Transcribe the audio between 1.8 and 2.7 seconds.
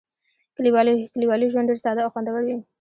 ساده او خوندور وي.